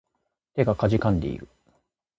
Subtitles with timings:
[0.55, 1.47] 手が悴んでいる